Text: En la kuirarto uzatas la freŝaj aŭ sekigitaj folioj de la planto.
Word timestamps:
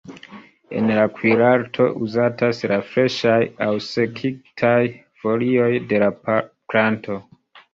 En 0.77 0.87
la 0.91 1.01
kuirarto 1.17 1.85
uzatas 2.05 2.63
la 2.71 2.79
freŝaj 2.87 3.37
aŭ 3.67 3.69
sekigitaj 3.91 4.75
folioj 5.25 5.71
de 5.93 6.01
la 6.07 6.11
planto. 6.33 7.21